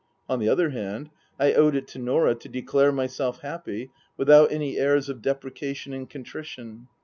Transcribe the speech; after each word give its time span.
On 0.27 0.39
the 0.39 0.49
other 0.49 0.71
hand, 0.71 1.11
I 1.39 1.53
owed 1.53 1.75
it 1.75 1.87
to 1.89 1.99
Norah 1.99 2.33
to 2.33 2.49
declare 2.49 2.91
myself 2.91 3.41
happy 3.41 3.91
without 4.17 4.51
any 4.51 4.79
airs 4.79 5.09
of 5.09 5.21
deprecation 5.21 5.93
and 5.93 6.09
contrition. 6.09 6.87